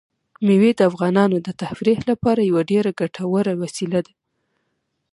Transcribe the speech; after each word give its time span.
مېوې 0.45 0.71
د 0.75 0.79
افغانانو 0.89 1.37
د 1.45 1.49
تفریح 1.61 1.99
لپاره 2.09 2.41
یوه 2.49 2.61
ډېره 2.71 2.91
ګټوره 2.99 3.53
وسیله 3.61 3.99
ده. 4.05 4.13